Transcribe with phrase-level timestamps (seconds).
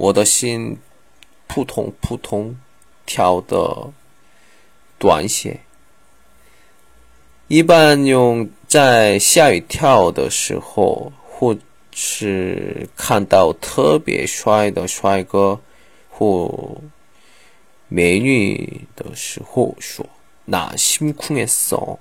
[0.00, 0.78] 我的心
[1.46, 2.56] 扑通扑通
[3.04, 3.92] 跳的
[4.98, 5.60] 短些。
[7.48, 11.54] 一般用在下雨跳的时候，或
[11.92, 15.60] 是看到特别帅的帅哥
[16.08, 16.78] 或
[17.88, 20.06] 美女的时候说
[20.46, 21.98] ：“那心空했 어。”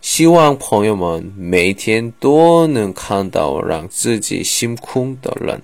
[0.00, 5.60] 希望朋友们每天都能看到让自己心空的人。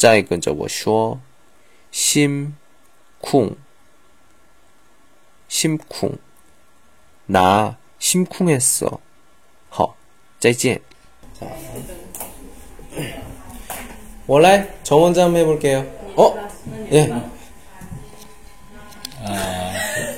[0.00, 1.20] 再跟着我说：“
[1.90, 2.54] 心
[3.20, 3.56] 空，
[5.48, 6.18] 心空，
[7.26, 9.00] 那心空했어。”
[9.70, 9.96] 好，
[10.38, 10.80] 再见。
[14.26, 16.34] 我来정원장해볼게요 어?
[16.90, 17.12] 예.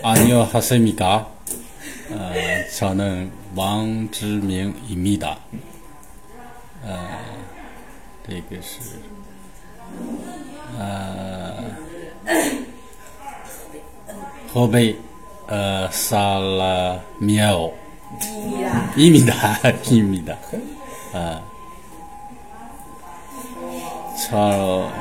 [0.02, 1.30] 안녕하십니까?
[2.10, 2.32] 어,
[2.74, 5.38] 저는 왕志明입니다.
[6.82, 7.06] 어,
[8.26, 8.80] 这个是
[10.77, 11.75] uh,
[14.53, 14.95] Kobe
[15.49, 17.73] uh, Salmiao
[18.95, 19.57] 입니다.
[19.89, 20.37] 입니다.
[21.13, 21.41] 아,
[24.29, 24.91] 철,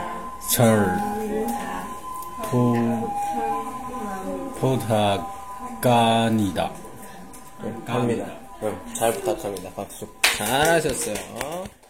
[0.51, 0.89] 철, 어,
[1.53, 2.43] 아.
[2.51, 2.75] 포,
[5.79, 6.71] 포타간이다.
[7.87, 8.27] 갑니다.
[8.63, 9.71] 응, 잘 부탁합니다.
[9.71, 10.07] 박수.
[10.37, 11.82] 잘하셨어요.